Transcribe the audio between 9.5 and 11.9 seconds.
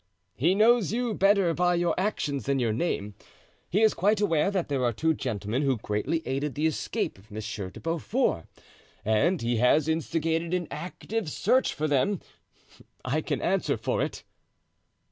has instigated an active search for